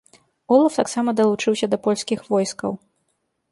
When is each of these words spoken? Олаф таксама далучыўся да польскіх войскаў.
Олаф 0.55 0.77
таксама 0.81 1.13
далучыўся 1.19 1.69
да 1.75 1.81
польскіх 1.85 2.19
войскаў. 2.33 2.71